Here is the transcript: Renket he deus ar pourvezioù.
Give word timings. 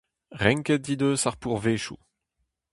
Renket 0.43 0.87
he 0.89 0.95
deus 0.99 1.23
ar 1.29 1.35
pourvezioù. 1.41 1.99